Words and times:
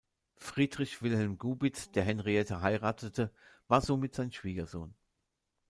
Friedrich 0.39 1.03
Wilhelm 1.03 1.37
Gubitz, 1.37 1.91
der 1.91 2.03
Henriette 2.03 2.61
heiratete, 2.61 3.31
war 3.67 3.81
somit 3.81 4.15
sein 4.15 4.31
Schwiegersohn. 4.31 4.95